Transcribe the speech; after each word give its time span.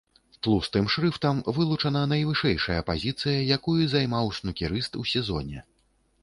Тлустым 0.45 0.85
шрыфтам 0.93 1.41
вылучана 1.57 2.01
найвышэйшая 2.13 2.79
пазіцыя, 2.89 3.45
якую 3.57 3.77
займаў 3.93 4.33
снукерыст 4.39 4.99
у 5.05 5.07
сезоне. 5.13 5.59